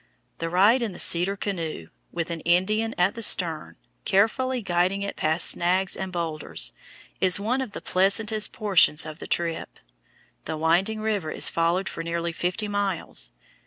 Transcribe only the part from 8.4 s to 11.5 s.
portions of the trip. The winding river is